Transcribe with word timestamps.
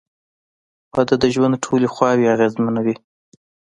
•واده 0.93 1.15
د 1.21 1.25
ژوند 1.35 1.55
ټولې 1.63 1.87
خواوې 1.93 2.25
اغېزمنوي. 2.35 2.95